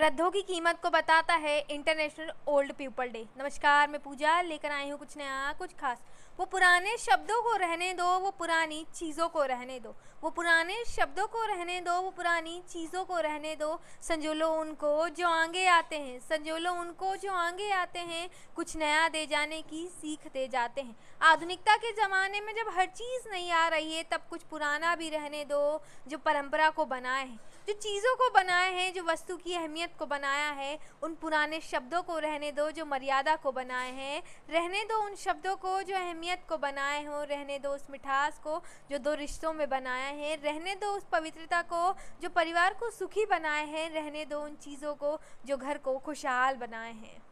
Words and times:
वृद्धों 0.00 0.30
की 0.30 0.40
कीमत 0.42 0.78
को 0.82 0.90
बताता 0.90 1.34
है 1.34 1.58
इंटरनेशनल 1.70 2.30
ओल्ड 2.48 2.72
पीपल 2.72 3.08
डे 3.08 3.24
नमस्कार, 3.38 3.88
मैं 3.88 4.00
पूजा, 4.02 4.40
लेकर 4.40 4.70
आई 4.72 4.88
हूँ 4.90 4.98
कुछ 4.98 5.16
नया, 5.16 5.52
कुछ 5.58 5.72
खास। 5.72 5.98
वो 6.38 6.44
पुराने 6.46 6.96
शब्दों 6.96 7.40
को 7.42 7.56
रहने 7.56 7.92
दो, 7.92 8.06
वो 8.18 8.30
पुरानी 8.30 8.86
चीज़ों 8.94 9.28
को 9.28 9.44
रहने 9.44 9.78
दो। 9.80 9.94
वो 10.22 10.30
पुराने 10.30 10.84
शब्दों 10.84 11.26
को 11.26 11.44
रहने 11.44 11.80
दो, 11.80 12.00
वो 12.00 12.10
पुरानी 12.10 12.62
चीज़ों 12.70 13.04
को 13.04 13.18
रहने 13.20 13.54
दो। 13.56 13.80
संजोलो 14.02 14.48
उनको 14.52 15.08
जो 15.08 15.28
आगे 15.28 15.66
आते 15.66 15.96
हैं, 15.96 16.18
संजोलो 16.20 16.72
उनको 16.72 17.14
जो 17.16 17.32
आगे 17.32 17.70
आते 17.72 17.98
हैं, 17.98 18.28
कुछ 18.56 18.76
नया 18.76 19.08
दे 19.08 19.26
जाने 19.26 19.62
की 19.62 19.86
सीख 20.00 20.26
दे 20.32 20.48
जाते 20.48 20.80
हैं। 20.80 20.96
आधुनिकता 21.22 21.76
के 21.76 21.92
ज़माने 21.92 22.40
में 22.40 22.52
जब 22.54 22.72
हर 22.78 22.86
चीज़ 22.86 23.28
नहीं 23.28 23.50
आ 23.50 23.68
रही 23.68 23.94
है, 23.94 24.02
तब 24.02 24.26
कुछ 24.30 24.42
पुराना 24.42 24.96
भी 24.96 25.10
रहने 25.10 25.44
दो, 25.44 25.82
जो 26.08 26.18
परंपरा 26.18 26.70
को 26.70 26.84
बनाए 26.86 27.26
हैं। 27.26 27.38
जो 27.68 27.74
चीज़ों 27.74 28.14
को 28.16 28.30
बनाए 28.30 28.72
हैं, 28.72 28.92
जो 28.94 29.02
वस्तु 29.02 29.36
की 29.36 29.54
अहमियत 29.54 29.90
को 29.98 30.06
बनाया 30.06 30.50
है, 30.50 30.78
उन 31.02 31.14
पुराने 31.14 31.60
शब्दों 31.60 32.02
को 32.02 32.18
रहने 32.18 32.52
दो, 32.52 32.70
जो 32.70 32.84
मर्यादा 32.84 33.36
को 33.36 33.52
बनाए 33.52 33.90
हैं। 33.92 34.22
रहने 34.50 34.84
दो 34.84 35.02
उन 35.02 35.14
शब्दों 35.14 35.56
को 35.56 35.82
जो 35.82 35.94
अहमियत 35.96 36.44
को 36.48 36.56
बनाए 36.56 37.04
हों, 37.04 37.26
रहने 37.26 37.58
दो 37.58 37.70
उस 37.70 37.86
मिठास 37.90 38.38
को 38.38 38.62
जो 38.90 38.98
दो 38.98 39.14
रिश्तों 39.14 39.52
में 39.52 39.68
बनाया 39.68 40.08
है। 40.08 40.36
रहने 40.36 40.74
दो 40.74 40.96
उस 40.96 41.04
पवित्रता 41.12 41.62
को 41.62 41.96
जो 42.22 42.28
परिवार 42.28 42.74
को 42.74 42.90
सुखी 42.90 43.26
बनाए 43.26 43.66
हैं। 43.66 43.90
रहने 43.90 44.24
दो 44.24 44.40
उन 44.40 44.54
चीज़ों 44.54 44.94
को 44.94 45.20
जो 45.46 45.56
घर 45.56 45.78
को 45.78 45.98
खुशहाल 45.98 46.56
बनाए 46.56 46.92
हैं। 46.92 47.29